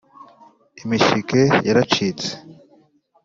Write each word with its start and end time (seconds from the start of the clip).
imishike 0.83 1.41
yaracitse 1.67 2.29